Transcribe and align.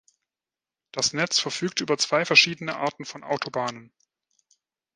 Das 0.91 1.13
Netz 1.13 1.37
verfügt 1.37 1.79
über 1.79 1.95
zwei 1.95 2.25
verschiedene 2.25 2.75
Arten 2.77 3.05
von 3.05 3.23
Autobahnen. 3.23 3.93